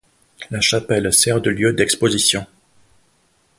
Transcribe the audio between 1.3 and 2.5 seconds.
de lieu d'exposition.